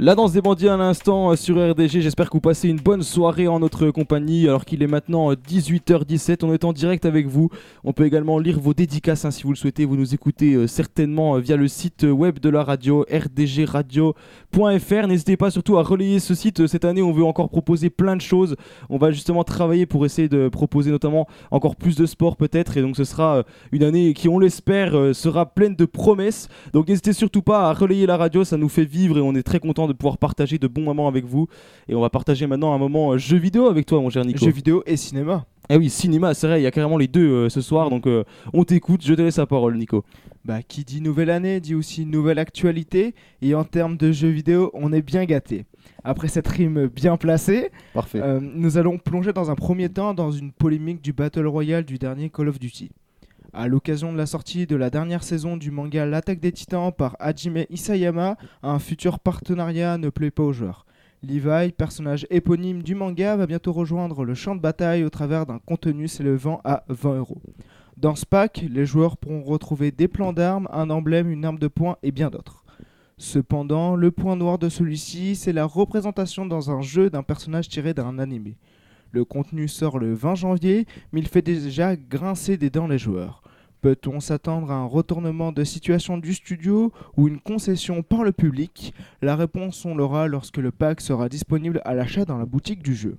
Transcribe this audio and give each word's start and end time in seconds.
La 0.00 0.14
danse 0.14 0.30
des 0.30 0.40
bandits 0.40 0.68
à 0.68 0.76
l'instant 0.76 1.32
euh, 1.32 1.34
sur 1.34 1.56
RDG, 1.56 2.02
j'espère 2.02 2.30
que 2.30 2.34
vous 2.34 2.40
passez 2.40 2.68
une 2.68 2.78
bonne 2.78 3.02
soirée 3.02 3.48
en 3.48 3.58
notre 3.58 3.90
compagnie 3.90 4.46
alors 4.46 4.64
qu'il 4.64 4.80
est 4.84 4.86
maintenant 4.86 5.32
18h17, 5.32 6.30
euh, 6.30 6.36
on 6.42 6.52
est 6.52 6.62
en 6.64 6.72
direct 6.72 7.04
avec 7.04 7.26
vous. 7.26 7.50
On 7.82 7.92
peut 7.92 8.06
également 8.06 8.38
lire 8.38 8.60
vos 8.60 8.74
dédicaces 8.74 9.24
hein, 9.24 9.32
si 9.32 9.42
vous 9.42 9.50
le 9.50 9.56
souhaitez, 9.56 9.84
vous 9.86 9.96
nous 9.96 10.14
écoutez 10.14 10.54
euh, 10.54 10.68
certainement 10.68 11.36
via 11.38 11.56
le 11.56 11.66
site 11.66 12.06
web 12.08 12.38
de 12.38 12.48
la 12.48 12.62
radio 12.62 13.04
rdgradio.fr. 13.12 14.14
N'hésitez 15.08 15.36
pas 15.36 15.50
surtout 15.50 15.78
à 15.78 15.82
relayer 15.82 16.20
ce 16.20 16.36
site, 16.36 16.68
cette 16.68 16.84
année 16.84 17.02
on 17.02 17.10
veut 17.10 17.24
encore 17.24 17.48
proposer 17.48 17.90
plein 17.90 18.14
de 18.14 18.22
choses. 18.22 18.54
On 18.90 18.98
va 18.98 19.10
justement 19.10 19.42
travailler 19.42 19.84
pour 19.84 20.06
essayer 20.06 20.28
de 20.28 20.48
proposer 20.48 20.92
notamment 20.92 21.26
encore 21.50 21.74
plus 21.74 21.96
de 21.96 22.06
sport 22.06 22.36
peut-être 22.36 22.76
et 22.76 22.82
donc 22.82 22.96
ce 22.96 23.02
sera 23.02 23.42
une 23.72 23.82
année 23.82 24.14
qui 24.14 24.28
on 24.28 24.38
l'espère 24.38 25.12
sera 25.12 25.46
pleine 25.46 25.74
de 25.74 25.86
promesses. 25.86 26.46
Donc 26.72 26.86
n'hésitez 26.86 27.12
surtout 27.12 27.42
pas 27.42 27.68
à 27.68 27.72
relayer 27.72 28.06
la 28.06 28.16
radio, 28.16 28.44
ça 28.44 28.56
nous 28.56 28.68
fait 28.68 28.84
vivre 28.84 29.18
et 29.18 29.22
on 29.22 29.34
est 29.34 29.42
très 29.42 29.58
content 29.58 29.87
de 29.88 29.92
pouvoir 29.92 30.18
partager 30.18 30.58
de 30.58 30.66
bons 30.66 30.82
moments 30.82 31.08
avec 31.08 31.24
vous. 31.24 31.48
Et 31.88 31.94
on 31.94 32.00
va 32.00 32.10
partager 32.10 32.46
maintenant 32.46 32.72
un 32.74 32.78
moment 32.78 33.12
euh, 33.12 33.18
jeu 33.18 33.36
vidéo 33.36 33.66
avec 33.66 33.86
toi, 33.86 34.00
mon 34.00 34.10
cher 34.10 34.24
Nico. 34.24 34.44
Jeu 34.44 34.50
vidéo 34.52 34.82
et 34.86 34.96
cinéma. 34.96 35.46
Eh 35.70 35.76
oui, 35.76 35.90
cinéma, 35.90 36.32
c'est 36.32 36.46
vrai, 36.46 36.60
il 36.60 36.64
y 36.64 36.66
a 36.66 36.70
carrément 36.70 36.96
les 36.96 37.08
deux 37.08 37.28
euh, 37.28 37.48
ce 37.48 37.60
soir, 37.60 37.90
donc 37.90 38.06
euh, 38.06 38.24
on 38.54 38.64
t'écoute, 38.64 39.02
je 39.04 39.12
te 39.12 39.20
laisse 39.20 39.36
la 39.36 39.46
parole, 39.46 39.76
Nico. 39.76 40.04
Bah, 40.44 40.62
qui 40.62 40.84
dit 40.84 41.02
nouvelle 41.02 41.28
année 41.28 41.60
dit 41.60 41.74
aussi 41.74 42.06
nouvelle 42.06 42.38
actualité, 42.38 43.14
et 43.42 43.54
en 43.54 43.64
termes 43.64 43.96
de 43.96 44.12
jeux 44.12 44.30
vidéo, 44.30 44.70
on 44.72 44.92
est 44.92 45.02
bien 45.02 45.24
gâté. 45.24 45.66
Après 46.04 46.28
cette 46.28 46.48
rime 46.48 46.86
bien 46.86 47.16
placée, 47.16 47.70
Parfait. 47.92 48.22
nous 48.40 48.78
allons 48.78 48.98
plonger 48.98 49.32
dans 49.32 49.50
un 49.50 49.56
premier 49.56 49.88
temps 49.88 50.14
dans 50.14 50.30
une 50.30 50.52
polémique 50.52 51.02
du 51.02 51.12
Battle 51.12 51.46
Royale 51.46 51.84
du 51.84 51.98
dernier 51.98 52.30
Call 52.30 52.48
of 52.48 52.58
Duty. 52.58 52.90
À 53.54 53.66
l'occasion 53.66 54.12
de 54.12 54.18
la 54.18 54.26
sortie 54.26 54.66
de 54.66 54.76
la 54.76 54.90
dernière 54.90 55.22
saison 55.22 55.56
du 55.56 55.70
manga 55.70 56.04
L'attaque 56.04 56.38
des 56.38 56.52
titans 56.52 56.92
par 56.92 57.16
Hajime 57.18 57.64
Isayama, 57.70 58.36
un 58.62 58.78
futur 58.78 59.18
partenariat 59.18 59.96
ne 59.96 60.10
plaît 60.10 60.30
pas 60.30 60.42
aux 60.42 60.52
joueurs. 60.52 60.84
Levi, 61.22 61.72
personnage 61.72 62.26
éponyme 62.28 62.82
du 62.82 62.94
manga, 62.94 63.36
va 63.36 63.46
bientôt 63.46 63.72
rejoindre 63.72 64.24
le 64.24 64.34
champ 64.34 64.54
de 64.54 64.60
bataille 64.60 65.02
au 65.02 65.08
travers 65.08 65.46
d'un 65.46 65.58
contenu 65.60 66.08
s'élevant 66.08 66.60
à 66.64 66.84
20 66.88 67.16
euros. 67.16 67.40
Dans 67.96 68.14
ce 68.14 68.26
pack, 68.26 68.64
les 68.68 68.84
joueurs 68.84 69.16
pourront 69.16 69.42
retrouver 69.42 69.92
des 69.92 70.08
plans 70.08 70.34
d'armes, 70.34 70.68
un 70.70 70.90
emblème, 70.90 71.30
une 71.30 71.46
arme 71.46 71.58
de 71.58 71.68
poing 71.68 71.96
et 72.02 72.12
bien 72.12 72.28
d'autres. 72.28 72.64
Cependant, 73.16 73.96
le 73.96 74.10
point 74.10 74.36
noir 74.36 74.58
de 74.58 74.68
celui-ci, 74.68 75.34
c'est 75.34 75.54
la 75.54 75.64
représentation 75.64 76.44
dans 76.44 76.70
un 76.70 76.82
jeu 76.82 77.08
d'un 77.08 77.22
personnage 77.22 77.68
tiré 77.70 77.94
d'un 77.94 78.18
animé. 78.18 78.58
Le 79.10 79.24
contenu 79.24 79.68
sort 79.68 79.98
le 79.98 80.12
20 80.12 80.34
janvier, 80.34 80.86
mais 81.12 81.20
il 81.20 81.28
fait 81.28 81.42
déjà 81.42 81.96
grincer 81.96 82.56
des 82.56 82.68
dents 82.68 82.86
les 82.86 82.98
joueurs. 82.98 83.42
Peut-on 83.80 84.18
s'attendre 84.18 84.70
à 84.70 84.74
un 84.74 84.84
retournement 84.84 85.52
de 85.52 85.62
situation 85.62 86.18
du 86.18 86.34
studio 86.34 86.92
ou 87.16 87.28
une 87.28 87.40
concession 87.40 88.02
par 88.02 88.24
le 88.24 88.32
public? 88.32 88.92
La 89.22 89.36
réponse 89.36 89.84
on 89.84 89.94
l'aura 89.94 90.26
lorsque 90.26 90.56
le 90.56 90.72
pack 90.72 91.00
sera 91.00 91.28
disponible 91.28 91.80
à 91.84 91.94
l'achat 91.94 92.24
dans 92.24 92.38
la 92.38 92.44
boutique 92.44 92.82
du 92.82 92.94
jeu. 92.94 93.16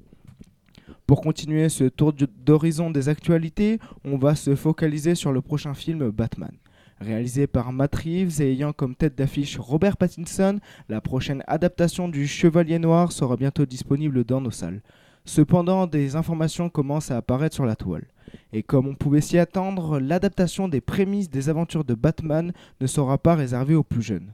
Pour 1.08 1.22
continuer 1.22 1.70
ce 1.70 1.86
tour 1.86 2.14
d'horizon 2.14 2.92
des 2.92 3.10
actualités, 3.10 3.80
on 4.04 4.18
va 4.18 4.36
se 4.36 4.54
focaliser 4.54 5.16
sur 5.16 5.32
le 5.32 5.42
prochain 5.42 5.74
film 5.74 6.12
Batman. 6.12 6.52
Réalisé 7.00 7.48
par 7.48 7.72
Matt 7.72 7.96
Reeves 7.96 8.42
et 8.42 8.52
ayant 8.52 8.74
comme 8.74 8.94
tête 8.94 9.18
d'affiche 9.18 9.58
Robert 9.58 9.96
Pattinson, 9.96 10.60
la 10.90 11.00
prochaine 11.00 11.42
adaptation 11.48 12.10
du 12.10 12.28
Chevalier 12.28 12.78
Noir 12.78 13.14
sera 13.14 13.38
bientôt 13.38 13.66
disponible 13.66 14.26
dans 14.26 14.42
nos 14.42 14.52
salles. 14.52 14.82
Cependant, 15.30 15.86
des 15.86 16.16
informations 16.16 16.72
commencent 16.72 17.12
à 17.12 17.18
apparaître 17.18 17.54
sur 17.54 17.68
la 17.68 17.76
toile. 17.76 18.08
Et 18.52 18.64
comme 18.64 18.88
on 18.88 18.96
pouvait 18.96 19.22
s'y 19.22 19.38
attendre, 19.38 20.00
l'adaptation 20.00 20.68
des 20.68 20.82
prémices 20.82 21.30
des 21.30 21.50
aventures 21.50 21.84
de 21.84 21.94
Batman 21.94 22.52
ne 22.82 22.88
sera 22.88 23.20
pas 23.20 23.36
réservée 23.36 23.76
aux 23.76 23.84
plus 23.84 24.02
jeunes. 24.02 24.34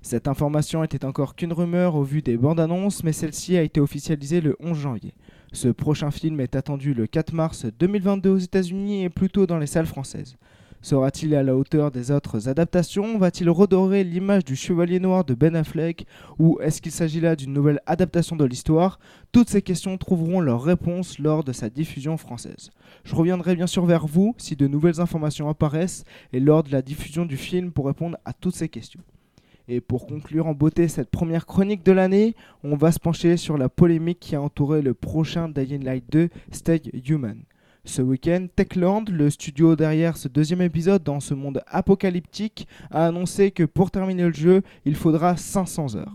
Cette 0.00 0.28
information 0.28 0.82
était 0.82 1.04
encore 1.04 1.36
qu'une 1.36 1.52
rumeur 1.52 1.94
au 1.94 2.04
vu 2.04 2.22
des 2.22 2.38
bandes 2.38 2.58
annonces, 2.58 3.04
mais 3.04 3.12
celle-ci 3.12 3.58
a 3.58 3.62
été 3.62 3.82
officialisée 3.82 4.40
le 4.40 4.56
11 4.60 4.78
janvier. 4.78 5.12
Ce 5.52 5.68
prochain 5.68 6.10
film 6.10 6.40
est 6.40 6.56
attendu 6.56 6.94
le 6.94 7.06
4 7.06 7.34
mars 7.34 7.66
2022 7.78 8.30
aux 8.30 8.38
États-Unis 8.38 9.04
et 9.04 9.10
plutôt 9.10 9.46
dans 9.46 9.58
les 9.58 9.66
salles 9.66 9.84
françaises. 9.84 10.38
Sera-t-il 10.80 11.34
à 11.34 11.42
la 11.42 11.56
hauteur 11.56 11.90
des 11.90 12.12
autres 12.12 12.48
adaptations? 12.48 13.18
Va-t-il 13.18 13.50
redorer 13.50 14.04
l'image 14.04 14.44
du 14.44 14.54
Chevalier 14.54 15.00
Noir 15.00 15.24
de 15.24 15.34
Ben 15.34 15.56
Affleck? 15.56 16.06
Ou 16.38 16.58
est-ce 16.60 16.80
qu'il 16.80 16.92
s'agit 16.92 17.20
là 17.20 17.34
d'une 17.34 17.52
nouvelle 17.52 17.80
adaptation 17.86 18.36
de 18.36 18.44
l'histoire? 18.44 19.00
Toutes 19.32 19.50
ces 19.50 19.60
questions 19.60 19.98
trouveront 19.98 20.40
leur 20.40 20.62
réponse 20.62 21.18
lors 21.18 21.42
de 21.42 21.52
sa 21.52 21.68
diffusion 21.68 22.16
française. 22.16 22.70
Je 23.02 23.16
reviendrai 23.16 23.56
bien 23.56 23.66
sûr 23.66 23.86
vers 23.86 24.06
vous 24.06 24.34
si 24.38 24.54
de 24.54 24.68
nouvelles 24.68 25.00
informations 25.00 25.48
apparaissent 25.48 26.04
et 26.32 26.38
lors 26.38 26.62
de 26.62 26.70
la 26.70 26.80
diffusion 26.80 27.26
du 27.26 27.36
film 27.36 27.72
pour 27.72 27.86
répondre 27.86 28.16
à 28.24 28.32
toutes 28.32 28.54
ces 28.54 28.68
questions. 28.68 29.02
Et 29.66 29.80
pour 29.80 30.06
conclure 30.06 30.46
en 30.46 30.54
beauté 30.54 30.86
cette 30.88 31.10
première 31.10 31.44
chronique 31.44 31.84
de 31.84 31.92
l'année, 31.92 32.36
on 32.62 32.76
va 32.76 32.92
se 32.92 33.00
pencher 33.00 33.36
sur 33.36 33.58
la 33.58 33.68
polémique 33.68 34.20
qui 34.20 34.36
a 34.36 34.40
entouré 34.40 34.80
le 34.80 34.94
prochain 34.94 35.48
Dying 35.48 35.84
Light 35.84 36.04
2 36.10 36.30
Stay 36.52 36.80
Human. 37.06 37.42
Ce 37.88 38.02
week-end, 38.02 38.48
Techland, 38.54 39.06
le 39.08 39.30
studio 39.30 39.74
derrière 39.74 40.18
ce 40.18 40.28
deuxième 40.28 40.60
épisode 40.60 41.02
dans 41.02 41.20
ce 41.20 41.32
monde 41.32 41.62
apocalyptique, 41.66 42.68
a 42.90 43.06
annoncé 43.06 43.50
que 43.50 43.62
pour 43.62 43.90
terminer 43.90 44.24
le 44.24 44.32
jeu, 44.34 44.60
il 44.84 44.94
faudra 44.94 45.38
500 45.38 45.96
heures. 45.96 46.12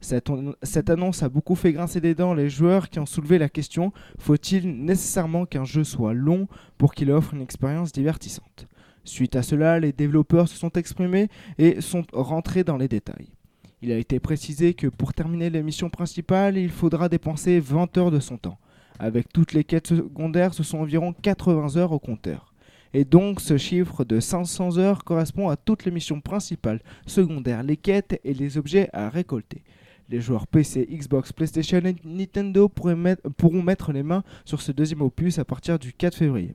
Cette, 0.00 0.90
annonce 0.90 1.22
a 1.22 1.28
beaucoup 1.28 1.54
fait 1.54 1.72
grincer 1.72 2.00
des 2.00 2.16
dents 2.16 2.34
les 2.34 2.50
joueurs 2.50 2.90
qui 2.90 2.98
ont 2.98 3.06
soulevé 3.06 3.38
la 3.38 3.48
question 3.48 3.92
faut-il 4.18 4.84
nécessairement 4.84 5.46
qu'un 5.46 5.64
jeu 5.64 5.84
soit 5.84 6.14
long 6.14 6.48
pour 6.78 6.92
qu'il 6.92 7.12
offre 7.12 7.32
une 7.32 7.42
expérience 7.42 7.92
divertissante? 7.92 8.66
Suite 9.04 9.36
à 9.36 9.44
cela, 9.44 9.78
les 9.78 9.92
développeurs 9.92 10.48
se 10.48 10.58
sont 10.58 10.72
exprimés 10.72 11.28
et 11.58 11.80
sont 11.80 12.02
rentrés 12.12 12.64
dans 12.64 12.76
les 12.76 12.88
détails. 12.88 13.28
Il 13.82 13.92
a 13.92 13.98
été 13.98 14.18
précisé 14.18 14.74
que 14.74 14.88
pour 14.88 15.14
terminer 15.14 15.48
les 15.48 15.62
missions 15.62 15.90
principales, 15.90 16.58
il 16.58 16.70
faudra 16.70 17.08
dépenser 17.08 17.60
20 17.60 17.98
heures 17.98 18.10
de 18.10 18.18
son 18.18 18.36
temps. 18.36 18.58
Avec 18.98 19.32
toutes 19.32 19.52
les 19.52 19.64
quêtes 19.64 19.88
secondaires, 19.88 20.54
ce 20.54 20.62
sont 20.62 20.78
environ 20.78 21.12
80 21.12 21.76
heures 21.76 21.92
au 21.92 21.98
compteur. 21.98 22.52
Et 22.92 23.04
donc 23.04 23.40
ce 23.40 23.56
chiffre 23.58 24.04
de 24.04 24.20
500 24.20 24.78
heures 24.78 25.02
correspond 25.02 25.48
à 25.48 25.56
toutes 25.56 25.84
les 25.84 25.90
missions 25.90 26.20
principales, 26.20 26.80
secondaires, 27.06 27.64
les 27.64 27.76
quêtes 27.76 28.20
et 28.22 28.34
les 28.34 28.56
objets 28.56 28.88
à 28.92 29.08
récolter. 29.08 29.64
Les 30.10 30.20
joueurs 30.20 30.46
PC, 30.46 30.86
Xbox, 30.88 31.32
PlayStation 31.32 31.78
et 31.78 31.96
Nintendo 32.04 32.68
pourront 32.68 33.62
mettre 33.62 33.92
les 33.92 34.02
mains 34.02 34.22
sur 34.44 34.62
ce 34.62 34.70
deuxième 34.70 35.02
opus 35.02 35.38
à 35.38 35.44
partir 35.44 35.78
du 35.78 35.92
4 35.92 36.16
février. 36.16 36.54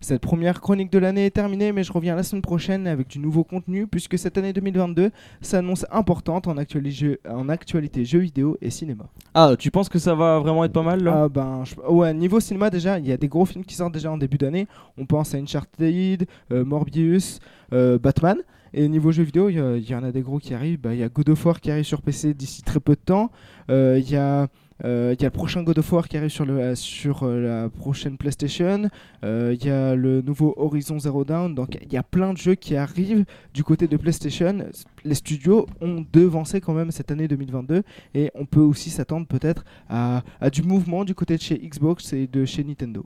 Cette 0.00 0.22
première 0.22 0.60
chronique 0.60 0.92
de 0.92 0.98
l'année 0.98 1.26
est 1.26 1.30
terminée, 1.30 1.72
mais 1.72 1.82
je 1.82 1.92
reviens 1.92 2.14
la 2.14 2.22
semaine 2.22 2.42
prochaine 2.42 2.86
avec 2.86 3.08
du 3.08 3.18
nouveau 3.18 3.42
contenu, 3.42 3.88
puisque 3.88 4.16
cette 4.16 4.38
année 4.38 4.52
2022 4.52 5.10
s'annonce 5.40 5.84
importante 5.90 6.46
en, 6.46 6.56
actualité 6.56 8.04
jeux 8.04 8.18
vidéo 8.20 8.56
et 8.60 8.70
cinéma. 8.70 9.08
Ah, 9.34 9.54
tu 9.58 9.72
penses 9.72 9.88
que 9.88 9.98
ça 9.98 10.14
va 10.14 10.38
vraiment 10.38 10.64
être 10.64 10.72
pas 10.72 10.82
mal 10.82 11.02
là? 11.02 11.24
Ah, 11.24 11.28
ben, 11.28 11.64
Ouais, 11.88 12.14
niveau 12.14 12.38
cinéma 12.38 12.70
déjà, 12.70 12.98
il 13.00 13.08
y 13.08 13.12
a 13.12 13.16
des 13.16 13.28
gros 13.28 13.44
films 13.44 13.64
qui 13.64 13.74
sortent 13.74 13.94
déjà 13.94 14.12
en 14.12 14.18
début 14.18 14.38
d'année. 14.38 14.68
On 14.96 15.04
pense 15.04 15.34
à 15.34 15.38
Uncharted, 15.38 16.26
euh, 16.52 16.64
Morbius, 16.64 17.40
euh, 17.72 17.98
Batman. 17.98 18.38
Et 18.74 18.86
niveau 18.88 19.12
jeux 19.12 19.22
vidéo, 19.22 19.48
il 19.48 19.88
y, 19.88 19.94
en 19.94 20.04
a 20.04 20.12
des 20.12 20.20
gros 20.20 20.38
qui 20.38 20.54
arrivent. 20.54 20.80
Bah, 20.80 20.94
il 20.94 21.00
y 21.00 21.02
a 21.02 21.08
God 21.08 21.30
of 21.30 21.46
War 21.46 21.60
qui 21.60 21.70
arrive 21.70 21.84
sur 21.84 22.02
PC 22.02 22.34
d'ici 22.34 22.62
très 22.62 22.80
peu 22.80 22.94
de 22.94 23.00
temps. 23.00 23.30
Euh, 23.70 23.98
il 23.98 24.10
y 24.10 24.16
a 24.16 24.48
euh, 24.84 25.14
il 25.18 25.22
y 25.22 25.24
a 25.24 25.28
le 25.28 25.32
prochain 25.32 25.62
God 25.62 25.78
of 25.78 25.92
War 25.92 26.08
qui 26.08 26.16
arrive 26.16 26.30
sur, 26.30 26.44
euh, 26.48 26.74
euh, 27.22 27.64
la 27.64 27.68
prochaine 27.68 28.16
PlayStation. 28.16 28.88
Il 29.22 29.64
y 29.64 29.70
a 29.70 29.94
le 29.94 30.22
nouveau 30.22 30.54
Horizon 30.56 30.98
Zero 30.98 31.24
Dawn. 31.24 31.54
Donc 31.54 31.78
il 31.82 31.92
y 31.92 31.96
a 31.96 32.02
plein 32.02 32.32
de 32.32 32.38
jeux 32.38 32.54
qui 32.54 32.76
arrivent 32.76 33.24
du 33.54 33.64
côté 33.64 33.88
de 33.88 33.96
PlayStation. 33.96 34.58
Les 35.04 35.14
studios 35.14 35.66
ont 35.80 36.04
devancé 36.12 36.60
quand 36.60 36.74
même 36.74 36.90
cette 36.90 37.10
année 37.10 37.28
2022 37.28 37.82
et 38.14 38.30
on 38.34 38.46
peut 38.46 38.60
aussi 38.60 38.90
s'attendre 38.90 39.26
peut-être 39.26 39.64
à, 39.88 40.22
du 40.52 40.62
mouvement 40.62 41.04
du 41.04 41.14
côté 41.14 41.36
de 41.36 41.42
chez 41.42 41.58
Xbox 41.58 42.12
et 42.12 42.26
de 42.26 42.44
chez 42.44 42.64
Nintendo. 42.64 43.04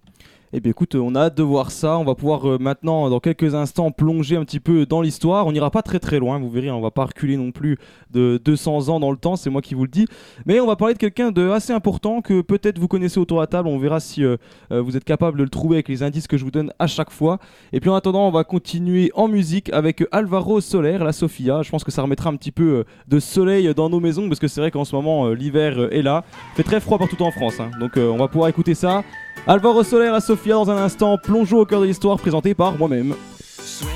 Eh 0.55 0.61
bien 0.61 0.71
écoute, 0.71 0.94
on 0.97 1.15
a 1.15 1.21
hâte 1.21 1.37
de 1.38 1.43
voir 1.43 1.71
ça. 1.71 1.97
On 1.97 2.05
va 2.05 2.15
pouvoir 2.15 2.61
maintenant, 2.61 3.09
dans 3.09 3.21
quelques 3.21 3.55
instants, 3.55 3.91
plonger 3.91 4.37
un 4.37 4.44
petit 4.44 4.61
peu 4.61 4.84
dans 4.84 5.00
l'histoire. 5.00 5.47
On 5.47 5.53
n'ira 5.53 5.71
pas 5.71 5.81
très 5.81 5.99
très 5.99 6.19
loin, 6.19 6.38
vous 6.38 6.50
verrez, 6.50 6.71
on 6.71 6.82
va 6.82 6.91
pas 6.91 7.06
reculer 7.06 7.38
non 7.38 7.53
plus 7.53 7.79
de 8.11 8.38
200 8.44 8.91
ans 8.91 9.00
dans 9.00 9.11
le 9.11 9.17
temps, 9.17 9.37
c'est 9.37 9.49
moi 9.49 9.62
qui 9.62 9.75
vous 9.75 9.85
le 9.85 9.91
dis. 9.91 10.06
Mais 10.44 10.61
on 10.61 10.67
va 10.67 10.76
parler 10.76 10.93
de 10.93 10.99
quelqu'un 10.99 11.32
de 11.32 11.49
assez 11.49 11.62
important 11.70 12.23
que 12.23 12.41
peut-être 12.41 12.79
vous 12.79 12.88
connaissez 12.88 13.20
autour 13.20 13.37
de 13.38 13.43
la 13.43 13.47
table. 13.47 13.69
On 13.69 13.79
verra 13.79 14.00
si 14.00 14.25
euh, 14.25 14.37
euh, 14.73 14.81
vous 14.81 14.97
êtes 14.97 15.05
capable 15.05 15.38
de 15.38 15.44
le 15.44 15.49
trouver 15.50 15.76
avec 15.76 15.88
les 15.88 16.03
indices 16.03 16.26
que 16.26 16.37
je 16.37 16.44
vous 16.44 16.50
donne 16.50 16.73
à 16.79 16.87
chaque 16.87 17.11
fois. 17.11 17.38
Et 17.73 17.81
puis 17.81 17.91
en 17.91 17.94
attendant, 17.94 18.26
on 18.26 18.31
va 18.31 18.43
continuer 18.43 19.12
en 19.14 19.29
musique 19.29 19.73
avec 19.73 20.03
Alvaro 20.11 20.61
Soler, 20.61 20.99
la 20.99 21.12
Sofia. 21.12 21.62
Je 21.62 21.70
pense 21.70 21.85
que 21.85 21.93
ça 21.93 22.03
remettra 22.03 22.31
un 22.31 22.37
petit 22.37 22.50
peu 22.50 22.85
de 23.06 23.20
soleil 23.20 23.73
dans 23.75 23.91
nos 23.91 24.00
maisons 24.00 24.26
parce 24.29 24.41
que 24.41 24.49
c'est 24.49 24.61
vrai 24.61 24.70
qu'en 24.70 24.85
ce 24.85 24.97
moment, 24.97 25.29
l'hiver 25.29 25.93
est 25.93 26.03
là. 26.03 26.25
Fait 26.56 26.62
très 26.64 26.81
froid 26.81 26.99
partout 26.99 27.23
en 27.23 27.31
France. 27.31 27.61
Hein. 27.61 27.70
Donc 27.79 27.93
on 27.97 28.17
va 28.17 28.29
pouvoir 28.29 28.49
écouter 28.49 28.75
ça. 28.75 29.05
Alvaro 29.47 29.82
Soler 29.85 30.06
à 30.06 30.20
Sofia 30.20 30.55
dans 30.55 30.70
un 30.70 30.76
instant, 30.76 31.19
plongeons 31.23 31.59
au 31.59 31.67
cœur 31.67 31.81
de 31.81 31.87
l'histoire 31.87 32.19
présentée 32.19 32.55
par 32.55 32.79
moi-même. 32.79 33.14